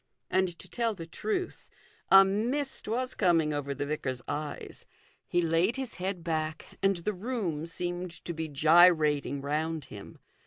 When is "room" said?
7.13-7.67